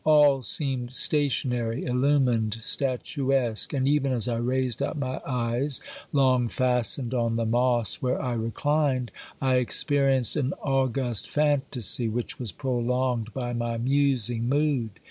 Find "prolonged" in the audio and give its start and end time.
12.51-13.31